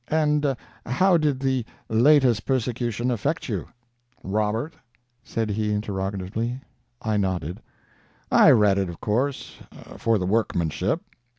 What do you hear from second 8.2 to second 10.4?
"I read it, of course, for the